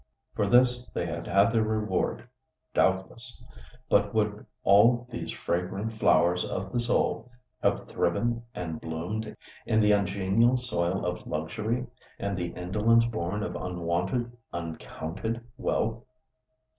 [0.33, 3.43] For this they had had their reward—doubtless.
[3.87, 7.29] But would all these fragrant flowers of the soul
[7.61, 9.37] have thriven and bloomed
[9.67, 11.85] in the ungenial soil of luxury,
[12.17, 16.03] and the indolence born of unwonted, uncounted wealth?